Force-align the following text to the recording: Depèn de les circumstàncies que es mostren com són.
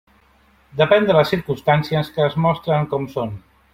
Depèn 0.79 1.05
de 1.09 1.17
les 1.17 1.29
circumstàncies 1.33 2.11
que 2.17 2.27
es 2.31 2.39
mostren 2.47 2.89
com 2.95 3.07
són. 3.17 3.37